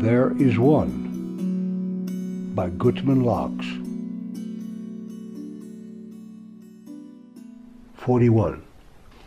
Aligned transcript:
There 0.00 0.32
is 0.38 0.56
One 0.60 2.52
by 2.54 2.70
Gutman 2.70 3.24
Locks. 3.24 3.66
41. 7.96 8.62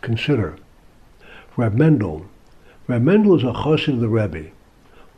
Consider. 0.00 0.56
Reb 1.58 1.74
Mendel. 1.74 2.24
Reb 2.88 3.02
Mendel 3.02 3.36
is 3.36 3.42
a 3.42 3.52
chassid 3.52 3.92
of 3.92 4.00
the 4.00 4.08
Rebbe. 4.08 4.46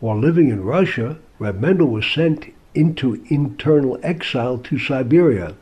While 0.01 0.19
living 0.19 0.48
in 0.48 0.64
Russia, 0.64 1.19
Reb 1.39 1.61
Mendel 1.61 1.86
was 1.86 2.05
sent 2.05 2.52
into 2.75 3.25
internal 3.29 4.00
exile 4.02 4.59
to 4.59 4.77
Siberia. 4.77 5.55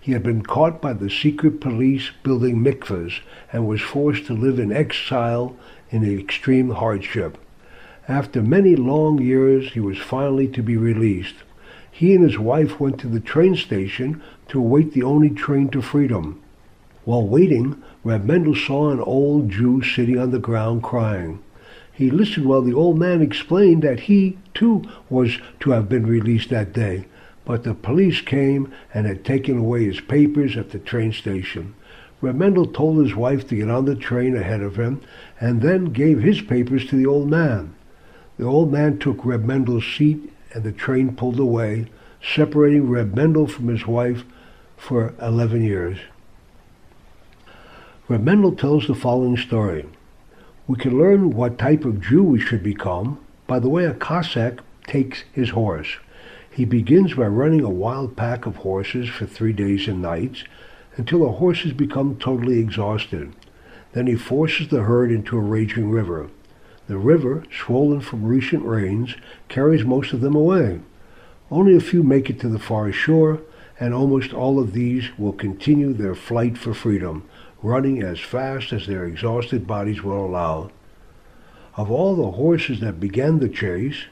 He 0.00 0.10
had 0.10 0.24
been 0.24 0.42
caught 0.42 0.82
by 0.82 0.92
the 0.92 1.08
secret 1.08 1.60
police 1.60 2.10
building 2.24 2.64
mikvahs 2.64 3.20
and 3.52 3.68
was 3.68 3.80
forced 3.80 4.26
to 4.26 4.32
live 4.32 4.58
in 4.58 4.72
exile 4.72 5.54
in 5.90 6.02
extreme 6.02 6.70
hardship. 6.70 7.38
After 8.08 8.40
many 8.40 8.76
long 8.76 9.20
years, 9.20 9.72
he 9.72 9.80
was 9.80 9.98
finally 9.98 10.46
to 10.48 10.62
be 10.62 10.76
released. 10.76 11.34
He 11.90 12.14
and 12.14 12.22
his 12.22 12.38
wife 12.38 12.78
went 12.78 12.98
to 13.00 13.08
the 13.08 13.18
train 13.18 13.56
station 13.56 14.22
to 14.48 14.60
await 14.60 14.92
the 14.92 15.02
only 15.02 15.30
train 15.30 15.70
to 15.70 15.82
freedom. 15.82 16.40
While 17.04 17.26
waiting, 17.26 17.82
Reb 18.04 18.24
Mendel 18.24 18.54
saw 18.54 18.90
an 18.90 19.00
old 19.00 19.48
Jew 19.50 19.82
sitting 19.82 20.18
on 20.18 20.30
the 20.30 20.38
ground 20.38 20.84
crying. 20.84 21.40
He 21.92 22.10
listened 22.10 22.46
while 22.46 22.62
the 22.62 22.74
old 22.74 22.98
man 22.98 23.22
explained 23.22 23.82
that 23.82 24.00
he, 24.00 24.38
too, 24.54 24.82
was 25.10 25.38
to 25.60 25.70
have 25.70 25.88
been 25.88 26.06
released 26.06 26.50
that 26.50 26.72
day, 26.72 27.06
but 27.44 27.64
the 27.64 27.74
police 27.74 28.20
came 28.20 28.72
and 28.94 29.06
had 29.06 29.24
taken 29.24 29.58
away 29.58 29.84
his 29.84 30.00
papers 30.00 30.56
at 30.56 30.70
the 30.70 30.78
train 30.78 31.12
station. 31.12 31.74
Reb 32.20 32.36
Mendel 32.36 32.66
told 32.66 33.02
his 33.02 33.16
wife 33.16 33.48
to 33.48 33.56
get 33.56 33.70
on 33.70 33.84
the 33.84 33.96
train 33.96 34.36
ahead 34.36 34.60
of 34.60 34.76
him 34.76 35.00
and 35.40 35.60
then 35.60 35.86
gave 35.86 36.20
his 36.22 36.40
papers 36.40 36.86
to 36.86 36.96
the 36.96 37.06
old 37.06 37.28
man. 37.28 37.74
The 38.38 38.44
old 38.44 38.70
man 38.70 38.98
took 38.98 39.24
Reb 39.24 39.44
Mendel's 39.44 39.86
seat 39.86 40.32
and 40.52 40.62
the 40.62 40.72
train 40.72 41.16
pulled 41.16 41.40
away, 41.40 41.86
separating 42.22 42.90
Reb 42.90 43.14
Mendel 43.14 43.46
from 43.46 43.68
his 43.68 43.86
wife 43.86 44.24
for 44.76 45.14
11 45.22 45.64
years. 45.64 45.98
Reb 48.08 48.22
Mendel 48.22 48.52
tells 48.54 48.86
the 48.86 48.94
following 48.94 49.38
story. 49.38 49.86
We 50.68 50.76
can 50.76 50.98
learn 50.98 51.30
what 51.30 51.58
type 51.58 51.84
of 51.84 52.00
Jew 52.00 52.22
we 52.22 52.40
should 52.40 52.62
become 52.62 53.18
by 53.46 53.58
the 53.58 53.68
way 53.68 53.84
a 53.84 53.94
Cossack 53.94 54.60
takes 54.86 55.24
his 55.32 55.50
horse. 55.50 55.96
He 56.50 56.64
begins 56.64 57.14
by 57.14 57.26
running 57.26 57.62
a 57.62 57.70
wild 57.70 58.16
pack 58.16 58.46
of 58.46 58.56
horses 58.56 59.08
for 59.08 59.26
three 59.26 59.52
days 59.52 59.88
and 59.88 60.02
nights 60.02 60.44
until 60.96 61.20
the 61.20 61.32
horses 61.32 61.72
become 61.72 62.16
totally 62.16 62.58
exhausted. 62.58 63.34
Then 63.92 64.06
he 64.06 64.14
forces 64.14 64.68
the 64.68 64.82
herd 64.82 65.10
into 65.10 65.36
a 65.36 65.40
raging 65.40 65.90
river. 65.90 66.28
The 66.88 66.98
river, 66.98 67.44
swollen 67.50 68.00
from 68.00 68.24
recent 68.24 68.64
rains, 68.64 69.16
carries 69.48 69.84
most 69.84 70.12
of 70.12 70.20
them 70.20 70.36
away. 70.36 70.80
Only 71.50 71.76
a 71.76 71.80
few 71.80 72.02
make 72.02 72.30
it 72.30 72.38
to 72.40 72.48
the 72.48 72.58
far 72.58 72.92
shore, 72.92 73.40
and 73.80 73.92
almost 73.92 74.32
all 74.32 74.58
of 74.58 74.72
these 74.72 75.16
will 75.18 75.32
continue 75.32 75.92
their 75.92 76.14
flight 76.14 76.56
for 76.56 76.74
freedom, 76.74 77.28
running 77.62 78.02
as 78.02 78.20
fast 78.20 78.72
as 78.72 78.86
their 78.86 79.04
exhausted 79.04 79.66
bodies 79.66 80.02
will 80.02 80.24
allow. 80.24 80.70
Of 81.76 81.90
all 81.90 82.16
the 82.16 82.32
horses 82.32 82.80
that 82.80 83.00
began 83.00 83.38
the 83.38 83.48
chase, 83.48 84.04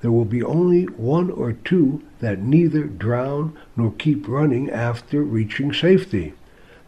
there 0.00 0.12
will 0.12 0.24
be 0.24 0.42
only 0.42 0.84
one 0.84 1.30
or 1.30 1.52
two 1.52 2.02
that 2.20 2.38
neither 2.38 2.84
drown 2.84 3.56
nor 3.76 3.92
keep 3.92 4.28
running 4.28 4.70
after 4.70 5.22
reaching 5.22 5.72
safety. 5.72 6.34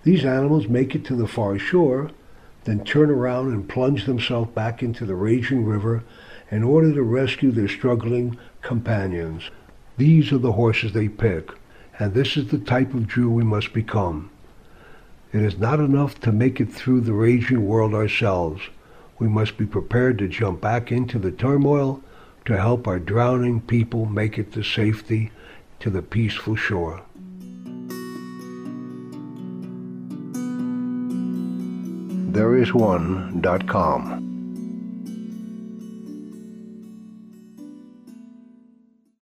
These 0.04 0.24
animals 0.24 0.68
make 0.68 0.94
it 0.94 1.04
to 1.06 1.16
the 1.16 1.26
far 1.26 1.58
shore, 1.58 2.10
then 2.68 2.84
turn 2.84 3.10
around 3.10 3.50
and 3.50 3.66
plunge 3.66 4.04
themselves 4.04 4.50
back 4.50 4.82
into 4.82 5.06
the 5.06 5.14
raging 5.14 5.64
river 5.64 6.04
in 6.50 6.62
order 6.62 6.92
to 6.92 7.02
rescue 7.02 7.50
their 7.50 7.66
struggling 7.66 8.36
companions. 8.60 9.50
These 9.96 10.32
are 10.32 10.38
the 10.38 10.52
horses 10.52 10.92
they 10.92 11.08
pick, 11.08 11.50
and 11.98 12.12
this 12.12 12.36
is 12.36 12.48
the 12.48 12.58
type 12.58 12.92
of 12.92 13.08
Jew 13.08 13.30
we 13.30 13.42
must 13.42 13.72
become. 13.72 14.30
It 15.32 15.40
is 15.40 15.58
not 15.58 15.80
enough 15.80 16.20
to 16.20 16.30
make 16.30 16.60
it 16.60 16.70
through 16.70 17.00
the 17.00 17.14
raging 17.14 17.66
world 17.66 17.94
ourselves. 17.94 18.60
We 19.18 19.28
must 19.28 19.56
be 19.56 19.64
prepared 19.64 20.18
to 20.18 20.28
jump 20.28 20.60
back 20.60 20.92
into 20.92 21.18
the 21.18 21.32
turmoil 21.32 22.02
to 22.44 22.60
help 22.60 22.86
our 22.86 22.98
drowning 22.98 23.62
people 23.62 24.04
make 24.04 24.38
it 24.38 24.52
to 24.52 24.62
safety 24.62 25.32
to 25.80 25.88
the 25.88 26.02
peaceful 26.02 26.54
shore. 26.54 27.00
thereisone.com. 32.30 34.27